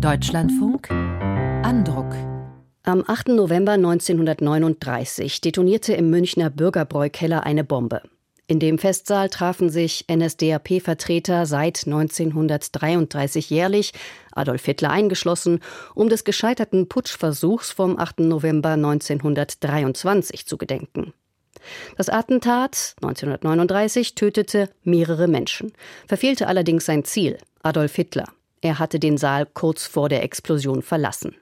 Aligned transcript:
Deutschlandfunk 0.00 0.90
Andruck 0.90 2.14
am 2.84 3.02
8. 3.04 3.28
November 3.28 3.72
1939 3.72 5.40
detonierte 5.40 5.92
im 5.94 6.08
Münchner 6.08 6.50
Bürgerbräukeller 6.50 7.44
eine 7.44 7.64
Bombe. 7.64 8.02
In 8.46 8.60
dem 8.60 8.78
Festsaal 8.78 9.28
trafen 9.28 9.70
sich 9.70 10.04
NSDAP-Vertreter 10.08 11.46
seit 11.46 11.84
1933 11.86 13.50
jährlich, 13.50 13.92
Adolf 14.30 14.64
Hitler 14.66 14.90
eingeschlossen, 14.90 15.58
um 15.96 16.08
des 16.08 16.22
gescheiterten 16.22 16.88
Putschversuchs 16.88 17.72
vom 17.72 17.98
8. 17.98 18.20
November 18.20 18.70
1923 18.74 20.46
zu 20.46 20.58
gedenken. 20.58 21.12
Das 21.96 22.08
Attentat 22.08 22.94
1939 23.02 24.14
tötete 24.14 24.70
mehrere 24.84 25.26
Menschen, 25.26 25.72
verfehlte 26.06 26.46
allerdings 26.46 26.86
sein 26.86 27.04
Ziel, 27.04 27.38
Adolf 27.64 27.96
Hitler. 27.96 28.28
Er 28.60 28.78
hatte 28.78 28.98
den 28.98 29.18
Saal 29.18 29.46
kurz 29.46 29.86
vor 29.86 30.08
der 30.08 30.22
Explosion 30.22 30.82
verlassen. 30.82 31.34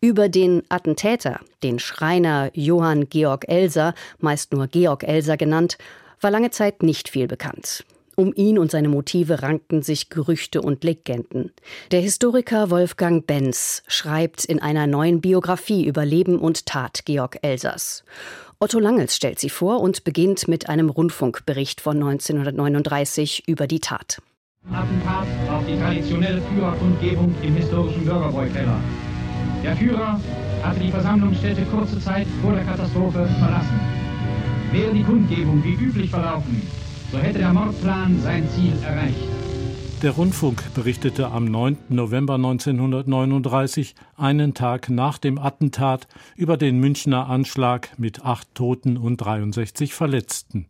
Über 0.00 0.28
den 0.28 0.62
Attentäter, 0.68 1.40
den 1.62 1.78
Schreiner 1.78 2.50
Johann 2.54 3.08
Georg 3.08 3.48
Elser, 3.48 3.94
meist 4.18 4.52
nur 4.52 4.66
Georg 4.66 5.04
Elser 5.04 5.36
genannt, 5.36 5.78
war 6.20 6.30
lange 6.30 6.50
Zeit 6.50 6.82
nicht 6.82 7.08
viel 7.08 7.28
bekannt. 7.28 7.84
Um 8.14 8.34
ihn 8.34 8.58
und 8.58 8.70
seine 8.70 8.88
Motive 8.88 9.42
rankten 9.42 9.82
sich 9.82 10.10
Gerüchte 10.10 10.60
und 10.60 10.84
Legenden. 10.84 11.52
Der 11.92 12.00
Historiker 12.00 12.70
Wolfgang 12.70 13.26
Benz 13.26 13.82
schreibt 13.86 14.44
in 14.44 14.60
einer 14.60 14.86
neuen 14.86 15.20
Biografie 15.20 15.86
über 15.86 16.04
Leben 16.04 16.38
und 16.38 16.66
Tat 16.66 17.04
Georg 17.06 17.38
Elsers. 17.42 18.04
Otto 18.58 18.78
Langels 18.78 19.16
stellt 19.16 19.38
sie 19.38 19.50
vor 19.50 19.80
und 19.80 20.04
beginnt 20.04 20.46
mit 20.46 20.68
einem 20.68 20.90
Rundfunkbericht 20.90 21.80
von 21.80 21.96
1939 21.96 23.48
über 23.48 23.66
die 23.66 23.80
Tat. 23.80 24.18
Attentat 24.70 25.26
auf 25.50 25.66
die 25.66 25.76
traditionelle 25.76 26.40
Führerkundgebung 26.40 27.34
im 27.42 27.54
historischen 27.54 28.04
Bürgerbräukeller. 28.04 28.80
Der 29.62 29.76
Führer 29.76 30.20
hatte 30.62 30.80
die 30.80 30.90
Versammlungsstätte 30.90 31.62
kurze 31.62 32.00
Zeit 32.00 32.26
vor 32.42 32.52
der 32.52 32.64
Katastrophe 32.64 33.26
verlassen. 33.38 33.80
Wäre 34.70 34.92
die 34.94 35.02
Kundgebung 35.02 35.62
wie 35.64 35.74
üblich 35.74 36.10
verlaufen, 36.10 36.62
so 37.10 37.18
hätte 37.18 37.40
der 37.40 37.52
Mordplan 37.52 38.18
sein 38.22 38.48
Ziel 38.50 38.72
erreicht. 38.82 39.28
Der 40.02 40.12
Rundfunk 40.12 40.62
berichtete 40.74 41.28
am 41.28 41.44
9. 41.44 41.76
November 41.88 42.34
1939, 42.34 43.94
einen 44.16 44.54
Tag 44.54 44.90
nach 44.90 45.18
dem 45.18 45.38
Attentat, 45.38 46.08
über 46.34 46.56
den 46.56 46.80
Münchner 46.80 47.28
Anschlag 47.28 47.90
mit 47.98 48.24
acht 48.24 48.52
Toten 48.54 48.96
und 48.96 49.18
63 49.18 49.94
Verletzten. 49.94 50.66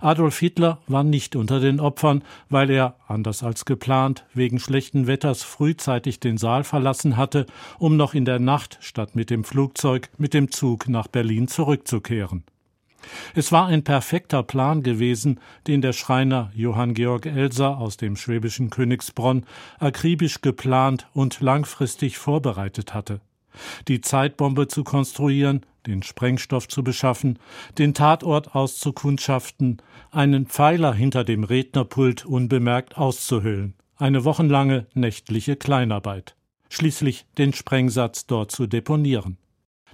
Adolf 0.00 0.38
Hitler 0.38 0.78
war 0.86 1.04
nicht 1.04 1.36
unter 1.36 1.60
den 1.60 1.80
Opfern, 1.80 2.22
weil 2.48 2.70
er, 2.70 2.96
anders 3.06 3.42
als 3.42 3.64
geplant, 3.64 4.24
wegen 4.34 4.58
schlechten 4.58 5.06
Wetters 5.06 5.42
frühzeitig 5.42 6.20
den 6.20 6.38
Saal 6.38 6.64
verlassen 6.64 7.16
hatte, 7.16 7.46
um 7.78 7.96
noch 7.96 8.14
in 8.14 8.24
der 8.24 8.38
Nacht 8.38 8.78
statt 8.80 9.16
mit 9.16 9.30
dem 9.30 9.44
Flugzeug 9.44 10.10
mit 10.18 10.34
dem 10.34 10.50
Zug 10.50 10.88
nach 10.88 11.08
Berlin 11.08 11.48
zurückzukehren. 11.48 12.44
Es 13.34 13.50
war 13.52 13.66
ein 13.66 13.84
perfekter 13.84 14.42
Plan 14.42 14.82
gewesen, 14.82 15.40
den 15.66 15.80
der 15.80 15.92
Schreiner 15.92 16.50
Johann 16.54 16.94
Georg 16.94 17.26
Elser 17.26 17.78
aus 17.78 17.96
dem 17.96 18.16
schwäbischen 18.16 18.70
Königsbronn 18.70 19.46
akribisch 19.78 20.42
geplant 20.42 21.06
und 21.14 21.40
langfristig 21.40 22.18
vorbereitet 22.18 22.94
hatte. 22.94 23.20
Die 23.88 24.00
Zeitbombe 24.00 24.68
zu 24.68 24.84
konstruieren, 24.84 25.64
den 25.86 26.02
Sprengstoff 26.02 26.68
zu 26.68 26.84
beschaffen, 26.84 27.38
den 27.78 27.94
Tatort 27.94 28.54
auszukundschaften, 28.54 29.80
einen 30.10 30.46
Pfeiler 30.46 30.92
hinter 30.92 31.24
dem 31.24 31.44
Rednerpult 31.44 32.26
unbemerkt 32.26 32.98
auszuhöhlen, 32.98 33.74
eine 33.96 34.24
wochenlange 34.24 34.86
nächtliche 34.94 35.56
Kleinarbeit, 35.56 36.36
schließlich 36.68 37.26
den 37.38 37.52
Sprengsatz 37.52 38.26
dort 38.26 38.52
zu 38.52 38.66
deponieren. 38.66 39.38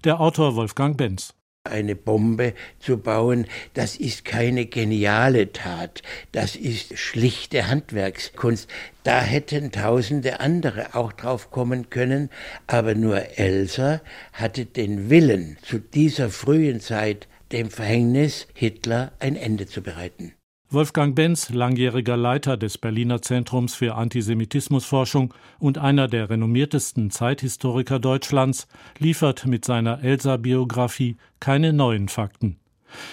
Der 0.05 0.21
Autor 0.21 0.57
Wolfgang 0.57 0.97
Benz 0.97 1.36
eine 1.69 1.97
Bombe 1.97 2.55
zu 2.79 2.99
bauen, 2.99 3.47
das 3.75 3.97
ist 3.97 4.25
keine 4.25 4.67
geniale 4.67 5.53
Tat, 5.53 6.03
das 6.33 6.57
ist 6.57 6.99
schlichte 6.99 7.69
Handwerkskunst. 7.69 8.69
Da 9.03 9.21
hätten 9.21 9.73
tausende 9.73 10.41
andere 10.41 10.95
auch 10.95 11.13
drauf 11.13 11.51
kommen 11.51 11.91
können, 11.91 12.31
aber 12.67 12.95
nur 12.95 13.39
Elsa 13.39 14.01
hatte 14.33 14.67
den 14.67 15.11
Willen, 15.11 15.57
zu 15.63 15.79
dieser 15.79 16.31
frühen 16.31 16.81
Zeit 16.81 17.29
dem 17.53 17.71
Verhängnis 17.71 18.47
Hitler 18.55 19.13
ein 19.19 19.37
Ende 19.37 19.67
zu 19.67 19.83
bereiten. 19.83 20.36
Wolfgang 20.69 21.15
Benz, 21.15 21.51
langjähriger 21.51 22.17
Leiter 22.17 22.57
des 22.57 22.77
Berliner 22.77 23.23
Zentrums 23.23 23.77
für 23.77 23.95
Antisemitismusforschung 23.95 25.33
und 25.61 25.79
einer 25.79 26.09
der 26.09 26.29
renommiertesten 26.29 27.13
Zeithistoriker 27.13 28.01
Deutschlands, 28.01 28.67
liefert 28.99 29.47
mit 29.47 29.65
seiner 29.65 30.03
Elsa-Biografie 30.03 31.19
keine 31.39 31.73
neuen 31.73 32.09
Fakten. 32.09 32.57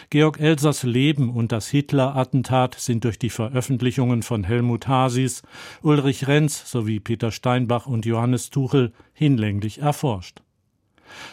Georg 0.09 0.39
Elsers 0.39 0.81
Leben 0.81 1.29
und 1.29 1.51
das 1.51 1.67
Hitler-Attentat 1.67 2.73
sind 2.79 3.03
durch 3.03 3.19
die 3.19 3.29
Veröffentlichungen 3.29 4.23
von 4.23 4.43
Helmut 4.43 4.87
Hasis, 4.87 5.43
Ulrich 5.83 6.27
Renz 6.27 6.71
sowie 6.71 6.99
Peter 6.99 7.31
Steinbach 7.31 7.85
und 7.85 8.07
Johannes 8.07 8.49
Tuchel 8.49 8.93
hinlänglich 9.13 9.77
erforscht. 9.77 10.41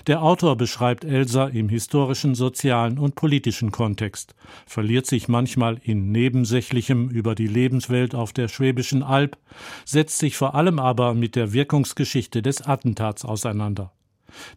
Der 0.07 0.23
Autor 0.23 0.57
beschreibt 0.57 1.05
Elsa 1.05 1.47
im 1.47 1.69
historischen, 1.69 2.35
sozialen 2.35 2.99
und 2.99 3.15
politischen 3.15 3.71
Kontext, 3.71 4.35
verliert 4.67 5.07
sich 5.07 5.29
manchmal 5.29 5.79
in 5.83 6.13
Nebensächlichem 6.13 7.09
über 7.09 7.35
die 7.35 7.47
Lebenswelt 7.47 8.15
auf 8.15 8.33
der 8.33 8.49
Schwäbischen 8.49 9.03
Alb, 9.03 9.37
setzt 9.85 10.19
sich 10.19 10.37
vor 10.37 10.55
allem 10.55 10.79
aber 10.79 11.15
mit 11.15 11.37
der 11.37 11.53
Wirkungsgeschichte 11.53 12.43
des 12.43 12.63
Attentats 12.63 13.25
auseinander. 13.25 13.93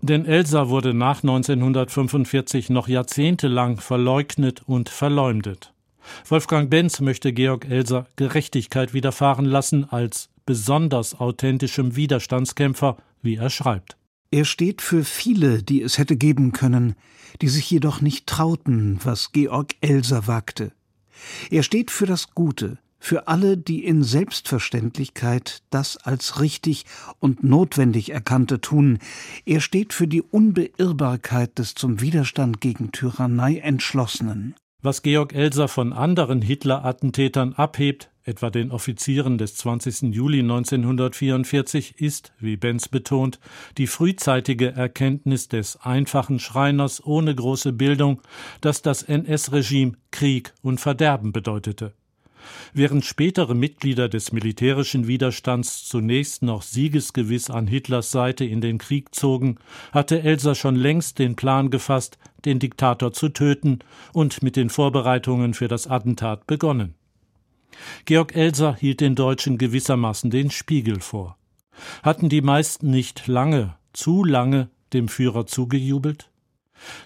Denn 0.02 0.26
Elsa 0.26 0.70
wurde 0.70 0.94
nach 0.94 1.24
1945 1.24 2.70
noch 2.70 2.88
jahrzehntelang 2.88 3.78
verleugnet 3.78 4.62
und 4.66 4.90
verleumdet. 4.90 5.74
Wolfgang 6.28 6.70
Benz 6.70 7.00
möchte 7.00 7.34
Georg 7.34 7.66
Elsa 7.70 8.06
Gerechtigkeit 8.16 8.94
widerfahren 8.94 9.46
lassen 9.46 9.90
als 9.90 10.30
besonders 10.46 11.20
authentischem 11.20 11.96
Widerstandskämpfer, 11.96 12.98
wie 13.22 13.38
er 13.38 13.50
schreibt. 13.50 13.98
Er 14.34 14.46
steht 14.46 14.82
für 14.82 15.04
viele, 15.04 15.62
die 15.62 15.84
es 15.84 16.00
hätte 16.00 16.18
geben 16.18 16.54
können, 16.54 16.96
die 17.44 17.50
sich 17.50 17.70
jedoch 17.70 18.02
nicht 18.02 18.26
trauten, 18.26 19.00
was 19.04 19.32
Georg 19.32 19.76
Elser 19.82 20.26
wagte. 20.26 20.72
Er 21.52 21.62
steht 21.62 21.92
für 21.92 22.08
das 22.08 22.32
Gute, 22.34 22.80
für 22.98 23.28
alle, 23.28 23.60
die 23.60 23.86
in 23.86 24.04
Selbstverständlichkeit 24.04 25.62
das 25.70 25.98
als 25.98 26.42
richtig 26.42 26.86
und 27.20 27.44
notwendig 27.44 28.10
erkannte 28.10 28.60
tun. 28.60 28.98
Er 29.46 29.62
steht 29.62 29.94
für 29.94 30.08
die 30.08 30.24
Unbeirrbarkeit 30.24 31.60
des 31.60 31.76
zum 31.76 32.02
Widerstand 32.02 32.60
gegen 32.60 32.92
Tyrannei 32.92 33.58
Entschlossenen. 33.58 34.56
Was 34.82 35.04
Georg 35.04 35.34
Elser 35.36 35.68
von 35.68 35.94
anderen 35.94 36.42
Hitler-Attentätern 36.42 37.54
abhebt, 37.54 38.10
etwa 38.24 38.50
den 38.50 38.72
Offizieren 38.72 39.38
des 39.38 39.56
20. 39.56 40.14
Juli 40.14 40.40
1944, 40.40 42.00
ist, 42.00 42.34
wie 42.40 42.58
Benz 42.58 42.88
betont, 42.88 43.40
die 43.78 43.88
frühzeitige 43.88 44.72
Erkenntnis 44.72 45.48
des 45.48 45.78
einfachen 45.78 46.40
Schreiners 46.40 47.06
ohne 47.06 47.36
große 47.36 47.74
Bildung, 47.74 48.22
dass 48.62 48.82
das 48.82 49.04
NS-Regime 49.04 49.94
Krieg 50.12 50.54
und 50.62 50.80
Verderben 50.80 51.32
bedeutete. 51.32 51.94
Während 52.74 53.06
spätere 53.06 53.54
Mitglieder 53.54 54.10
des 54.10 54.32
militärischen 54.32 55.08
Widerstands 55.08 55.88
zunächst 55.88 56.42
noch 56.44 56.62
siegesgewiss 56.62 57.50
an 57.50 57.68
Hitlers 57.68 58.12
Seite 58.12 58.46
in 58.46 58.62
den 58.62 58.78
Krieg 58.78 59.16
zogen, 59.16 59.58
hatte 59.92 60.22
Elsa 60.22 60.56
schon 60.56 60.76
längst 60.76 61.20
den 61.20 61.36
Plan 61.36 61.70
gefasst, 61.70 62.18
den 62.46 62.60
Diktator 62.60 63.14
zu 63.14 63.30
töten 63.30 63.80
und 64.12 64.44
mit 64.44 64.56
den 64.56 64.70
Vorbereitungen 64.70 65.54
für 65.54 65.68
das 65.68 65.88
Attentat 65.88 66.48
begonnen. 66.48 66.96
Georg 68.06 68.36
Elser 68.36 68.76
hielt 68.76 69.02
den 69.02 69.16
Deutschen 69.16 69.58
gewissermaßen 69.58 70.30
den 70.30 70.52
Spiegel 70.52 71.00
vor. 71.00 71.38
Hatten 72.02 72.30
die 72.30 72.42
meisten 72.42 72.90
nicht 72.90 73.28
lange, 73.28 73.76
zu 73.94 74.24
lange 74.24 74.70
dem 74.94 75.08
Führer 75.08 75.46
zugejubelt? 75.46 76.30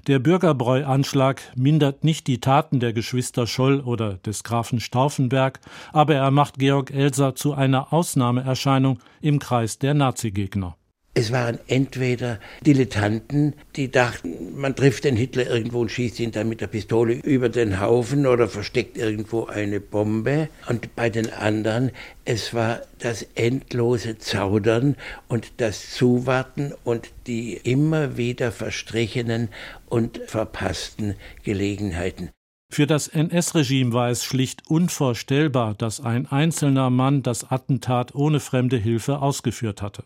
Der 0.07 0.19
Bürgerbräu-Anschlag 0.19 1.41
mindert 1.55 2.03
nicht 2.03 2.27
die 2.27 2.39
Taten 2.39 2.79
der 2.79 2.93
Geschwister 2.93 3.45
Scholl 3.45 3.79
oder 3.81 4.15
des 4.15 4.43
Grafen 4.43 4.79
Stauffenberg, 4.79 5.59
aber 5.93 6.15
er 6.15 6.31
macht 6.31 6.57
Georg 6.57 6.91
Elser 6.91 7.35
zu 7.35 7.53
einer 7.53 7.93
Ausnahmeerscheinung 7.93 8.99
im 9.21 9.39
Kreis 9.39 9.77
der 9.77 9.93
Nazigegner. 9.93 10.76
Es 11.17 11.31
waren 11.31 11.57
entweder 11.65 12.39
Dilettanten, 12.63 13.55
die 13.75 13.89
dachten, 13.89 14.55
man 14.55 14.75
trifft 14.75 15.03
den 15.03 15.15
Hitler 15.15 15.47
irgendwo 15.47 15.81
und 15.81 15.89
schießt 15.89 16.19
ihn 16.19 16.29
dann 16.29 16.47
mit 16.47 16.61
der 16.61 16.67
Pistole 16.67 17.13
über 17.13 17.49
den 17.49 17.81
Haufen 17.81 18.27
oder 18.27 18.47
versteckt 18.47 18.99
irgendwo 18.99 19.45
eine 19.45 19.79
Bombe. 19.79 20.47
Und 20.69 20.95
bei 20.95 21.09
den 21.09 21.33
anderen, 21.33 21.89
es 22.23 22.53
war 22.53 22.81
das 22.99 23.25
endlose 23.33 24.19
Zaudern 24.19 24.95
und 25.27 25.53
das 25.57 25.89
Zuwarten 25.89 26.71
und 26.83 27.09
die 27.25 27.53
immer 27.63 28.17
wieder 28.17 28.51
verstrichenen 28.51 29.49
und 29.89 30.21
verpassten 30.27 31.15
Gelegenheiten. 31.41 32.29
Für 32.71 32.85
das 32.85 33.07
NS-Regime 33.07 33.91
war 33.91 34.11
es 34.11 34.23
schlicht 34.23 34.67
unvorstellbar, 34.67 35.73
dass 35.73 35.99
ein 35.99 36.27
einzelner 36.27 36.91
Mann 36.91 37.23
das 37.23 37.49
Attentat 37.49 38.13
ohne 38.13 38.39
fremde 38.39 38.77
Hilfe 38.77 39.17
ausgeführt 39.19 39.81
hatte. 39.81 40.03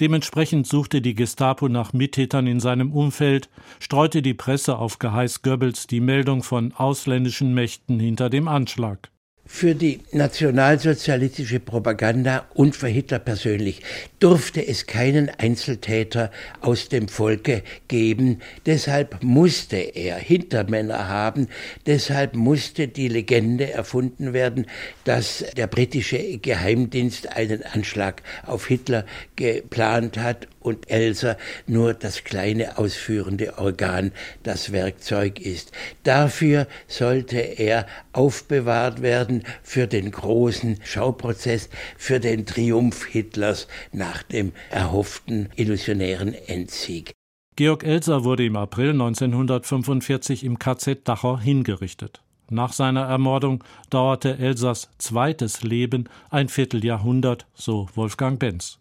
Dementsprechend 0.00 0.66
suchte 0.66 1.00
die 1.00 1.14
Gestapo 1.14 1.68
nach 1.68 1.92
Mittätern 1.92 2.46
in 2.46 2.60
seinem 2.60 2.92
Umfeld, 2.92 3.48
streute 3.80 4.22
die 4.22 4.34
Presse 4.34 4.78
auf 4.78 4.98
Geheiß 4.98 5.42
Goebbels 5.42 5.86
die 5.86 6.00
Meldung 6.00 6.42
von 6.42 6.72
ausländischen 6.72 7.54
Mächten 7.54 8.00
hinter 8.00 8.30
dem 8.30 8.48
Anschlag 8.48 9.10
für 9.46 9.74
die 9.74 10.00
nationalsozialistische 10.10 11.60
Propaganda 11.60 12.46
und 12.54 12.74
für 12.74 12.88
Hitler 12.88 13.18
persönlich 13.18 13.82
durfte 14.18 14.66
es 14.66 14.86
keinen 14.86 15.28
Einzeltäter 15.28 16.30
aus 16.60 16.88
dem 16.88 17.08
Volke 17.08 17.62
geben. 17.88 18.40
Deshalb 18.64 19.22
musste 19.22 19.76
er 19.76 20.16
Hintermänner 20.16 21.08
haben. 21.08 21.48
Deshalb 21.86 22.34
musste 22.34 22.88
die 22.88 23.08
Legende 23.08 23.70
erfunden 23.70 24.32
werden, 24.32 24.66
dass 25.04 25.44
der 25.56 25.66
britische 25.66 26.38
Geheimdienst 26.38 27.36
einen 27.36 27.62
Anschlag 27.62 28.22
auf 28.46 28.66
Hitler 28.66 29.04
geplant 29.36 30.16
hat 30.16 30.48
und 30.64 30.90
Elsa 30.90 31.36
nur 31.66 31.94
das 31.94 32.24
kleine 32.24 32.78
ausführende 32.78 33.58
Organ, 33.58 34.12
das 34.42 34.72
Werkzeug 34.72 35.40
ist. 35.40 35.72
Dafür 36.02 36.66
sollte 36.88 37.38
er 37.38 37.86
aufbewahrt 38.12 39.02
werden 39.02 39.44
für 39.62 39.86
den 39.86 40.10
großen 40.10 40.80
Schauprozess, 40.82 41.68
für 41.96 42.18
den 42.18 42.46
Triumph 42.46 43.04
Hitlers 43.06 43.68
nach 43.92 44.22
dem 44.22 44.52
erhofften 44.70 45.50
illusionären 45.56 46.34
Endsieg. 46.34 47.12
Georg 47.56 47.84
Elser 47.84 48.24
wurde 48.24 48.44
im 48.44 48.56
April 48.56 48.90
1945 48.90 50.42
im 50.42 50.58
KZ 50.58 51.06
Dachau 51.06 51.38
hingerichtet. 51.38 52.20
Nach 52.50 52.72
seiner 52.72 53.02
Ermordung 53.02 53.62
dauerte 53.90 54.38
Elsers 54.38 54.90
zweites 54.98 55.62
Leben 55.62 56.08
ein 56.30 56.48
Vierteljahrhundert, 56.48 57.46
so 57.54 57.88
Wolfgang 57.94 58.38
Benz. 58.38 58.78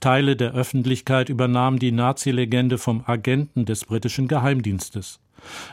Teile 0.00 0.36
der 0.36 0.52
Öffentlichkeit 0.52 1.28
übernahm 1.28 1.78
die 1.78 1.92
Nazi-Legende 1.92 2.78
vom 2.78 3.02
Agenten 3.06 3.64
des 3.64 3.84
britischen 3.84 4.28
Geheimdienstes. 4.28 5.20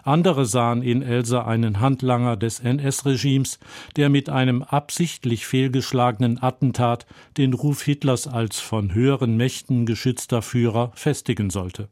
Andere 0.04 0.46
sahen 0.46 0.82
in 0.82 1.02
Elsa 1.02 1.46
einen 1.46 1.80
Handlanger 1.80 2.38
des 2.38 2.60
NS-Regimes, 2.60 3.60
der 3.96 4.10
mit 4.10 4.30
einem 4.30 4.64
absichtlich 4.64 5.46
fehlgeschlagenen 5.46 6.42
Attentat 6.42 7.06
den 7.38 7.54
Ruf 7.54 7.82
Hitlers 7.84 8.28
als 8.28 8.60
von 8.60 8.94
höheren 8.94 9.38
Mächten 9.38 9.86
geschützter 9.86 10.42
Führer 10.42 10.92
festigen 10.96 11.50
sollte. 11.50 11.90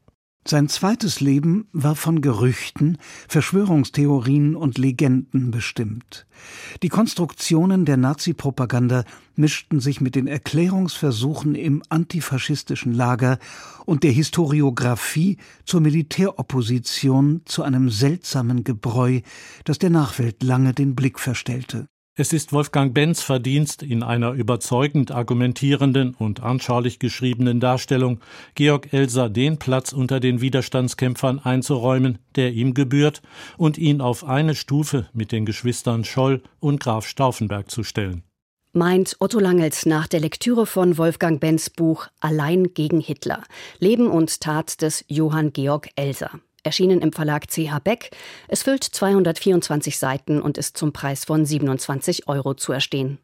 Sein 0.48 0.68
zweites 0.68 1.18
Leben 1.18 1.66
war 1.72 1.96
von 1.96 2.20
Gerüchten, 2.20 2.98
Verschwörungstheorien 3.26 4.54
und 4.54 4.78
Legenden 4.78 5.50
bestimmt. 5.50 6.24
Die 6.84 6.88
Konstruktionen 6.88 7.84
der 7.84 7.96
Nazi-Propaganda 7.96 9.02
mischten 9.34 9.80
sich 9.80 10.00
mit 10.00 10.14
den 10.14 10.28
Erklärungsversuchen 10.28 11.56
im 11.56 11.82
antifaschistischen 11.88 12.94
Lager 12.94 13.40
und 13.86 14.04
der 14.04 14.12
Historiographie 14.12 15.38
zur 15.64 15.80
Militäropposition 15.80 17.42
zu 17.44 17.64
einem 17.64 17.90
seltsamen 17.90 18.62
Gebräu, 18.62 19.22
das 19.64 19.80
der 19.80 19.90
Nachwelt 19.90 20.44
lange 20.44 20.74
den 20.74 20.94
Blick 20.94 21.18
verstellte. 21.18 21.88
Es 22.18 22.32
ist 22.32 22.54
Wolfgang 22.54 22.94
Benz 22.94 23.20
Verdienst, 23.20 23.82
in 23.82 24.02
einer 24.02 24.32
überzeugend 24.32 25.10
argumentierenden 25.10 26.14
und 26.14 26.42
anschaulich 26.42 26.98
geschriebenen 26.98 27.60
Darstellung 27.60 28.20
Georg 28.54 28.90
Elser 28.94 29.28
den 29.28 29.58
Platz 29.58 29.92
unter 29.92 30.18
den 30.18 30.40
Widerstandskämpfern 30.40 31.40
einzuräumen, 31.40 32.18
der 32.34 32.54
ihm 32.54 32.72
gebührt, 32.72 33.20
und 33.58 33.76
ihn 33.76 34.00
auf 34.00 34.24
eine 34.24 34.54
Stufe 34.54 35.10
mit 35.12 35.30
den 35.30 35.44
Geschwistern 35.44 36.04
Scholl 36.04 36.42
und 36.58 36.80
Graf 36.80 37.06
Stauffenberg 37.06 37.70
zu 37.70 37.82
stellen. 37.82 38.22
Meint 38.72 39.16
Otto 39.18 39.38
Langels 39.38 39.84
nach 39.84 40.06
der 40.06 40.20
Lektüre 40.20 40.64
von 40.64 40.96
Wolfgang 40.96 41.38
Benz 41.38 41.68
Buch 41.68 42.06
Allein 42.20 42.72
gegen 42.72 43.00
Hitler. 43.00 43.42
Leben 43.78 44.06
und 44.06 44.40
Tat 44.40 44.80
des 44.80 45.04
Johann 45.08 45.52
Georg 45.52 45.90
Elser 45.96 46.30
erschienen 46.66 47.00
im 47.00 47.12
Verlag 47.12 47.46
CH 47.48 47.78
Beck. 47.82 48.10
Es 48.48 48.64
füllt 48.64 48.84
224 48.84 49.98
Seiten 49.98 50.42
und 50.42 50.58
ist 50.58 50.76
zum 50.76 50.92
Preis 50.92 51.24
von 51.24 51.46
27 51.46 52.28
Euro 52.28 52.54
zu 52.54 52.72
erstehen. 52.72 53.18